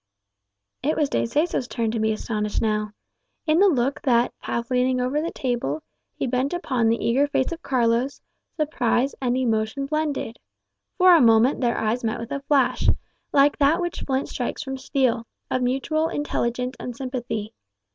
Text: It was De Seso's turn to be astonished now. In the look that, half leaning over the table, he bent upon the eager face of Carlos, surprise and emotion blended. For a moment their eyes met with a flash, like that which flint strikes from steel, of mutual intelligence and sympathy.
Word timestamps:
It 0.81 0.97
was 0.97 1.09
De 1.11 1.21
Seso's 1.27 1.67
turn 1.67 1.91
to 1.91 1.99
be 1.99 2.11
astonished 2.11 2.59
now. 2.59 2.93
In 3.45 3.59
the 3.59 3.67
look 3.67 4.01
that, 4.01 4.33
half 4.39 4.71
leaning 4.71 4.99
over 4.99 5.21
the 5.21 5.29
table, 5.29 5.83
he 6.15 6.25
bent 6.25 6.53
upon 6.53 6.89
the 6.89 6.97
eager 7.05 7.27
face 7.27 7.51
of 7.51 7.61
Carlos, 7.61 8.19
surprise 8.57 9.13
and 9.21 9.37
emotion 9.37 9.85
blended. 9.85 10.39
For 10.97 11.15
a 11.15 11.21
moment 11.21 11.61
their 11.61 11.77
eyes 11.77 12.03
met 12.03 12.19
with 12.19 12.31
a 12.31 12.39
flash, 12.41 12.89
like 13.31 13.59
that 13.59 13.79
which 13.79 14.01
flint 14.01 14.27
strikes 14.27 14.63
from 14.63 14.79
steel, 14.79 15.27
of 15.51 15.61
mutual 15.61 16.09
intelligence 16.09 16.73
and 16.79 16.95
sympathy. 16.97 17.53